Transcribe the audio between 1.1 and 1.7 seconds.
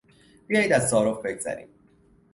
بگذریم.